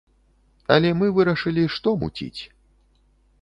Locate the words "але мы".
0.75-1.09